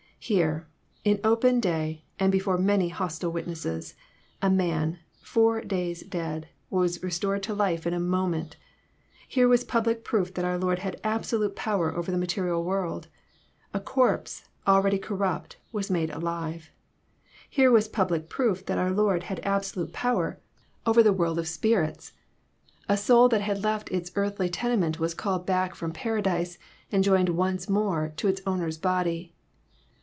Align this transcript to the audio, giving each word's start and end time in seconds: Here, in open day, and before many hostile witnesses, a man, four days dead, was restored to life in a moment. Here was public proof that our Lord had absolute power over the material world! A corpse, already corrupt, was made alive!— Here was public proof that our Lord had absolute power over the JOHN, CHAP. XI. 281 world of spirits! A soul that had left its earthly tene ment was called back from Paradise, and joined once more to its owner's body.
Here, 0.23 0.67
in 1.03 1.19
open 1.23 1.59
day, 1.59 2.05
and 2.19 2.31
before 2.31 2.59
many 2.59 2.89
hostile 2.89 3.31
witnesses, 3.31 3.95
a 4.39 4.51
man, 4.51 4.99
four 5.19 5.61
days 5.61 6.03
dead, 6.03 6.47
was 6.69 7.01
restored 7.01 7.41
to 7.41 7.55
life 7.55 7.87
in 7.87 7.93
a 7.95 7.99
moment. 7.99 8.55
Here 9.27 9.47
was 9.47 9.63
public 9.63 10.03
proof 10.03 10.31
that 10.35 10.45
our 10.45 10.59
Lord 10.59 10.77
had 10.77 11.01
absolute 11.03 11.55
power 11.55 11.91
over 11.97 12.11
the 12.11 12.19
material 12.19 12.63
world! 12.63 13.07
A 13.73 13.79
corpse, 13.79 14.43
already 14.67 14.99
corrupt, 14.99 15.57
was 15.71 15.89
made 15.89 16.11
alive!— 16.11 16.69
Here 17.49 17.71
was 17.71 17.87
public 17.87 18.29
proof 18.29 18.63
that 18.67 18.77
our 18.77 18.91
Lord 18.91 19.23
had 19.23 19.39
absolute 19.41 19.91
power 19.91 20.39
over 20.85 21.01
the 21.01 21.09
JOHN, 21.09 21.15
CHAP. 21.15 21.15
XI. 21.15 21.17
281 21.17 21.17
world 21.17 21.39
of 21.39 21.47
spirits! 21.47 22.13
A 22.87 22.95
soul 22.95 23.27
that 23.29 23.41
had 23.41 23.63
left 23.63 23.89
its 23.89 24.11
earthly 24.15 24.49
tene 24.51 24.79
ment 24.81 24.99
was 24.99 25.15
called 25.15 25.47
back 25.47 25.73
from 25.73 25.91
Paradise, 25.91 26.59
and 26.91 27.03
joined 27.03 27.29
once 27.29 27.67
more 27.67 28.13
to 28.17 28.27
its 28.27 28.41
owner's 28.45 28.77
body. 28.77 29.33